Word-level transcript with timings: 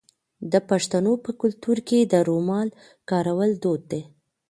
د 0.51 0.53
پښتنو 0.69 1.13
په 1.23 1.31
کلتور 1.41 1.77
کې 1.87 1.99
د 2.01 2.13
رومال 2.27 2.67
کارول 3.09 3.51
دود 3.63 3.81
دی. 3.91 4.01